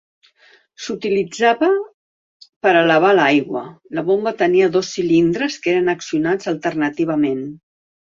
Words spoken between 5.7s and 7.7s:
eren accionats alternativament.